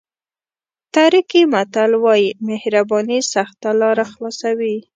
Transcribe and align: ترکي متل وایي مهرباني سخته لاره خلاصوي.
ترکي 0.93 1.41
متل 1.53 1.91
وایي 2.03 2.29
مهرباني 2.47 3.19
سخته 3.33 3.69
لاره 3.79 4.05
خلاصوي. 4.11 4.75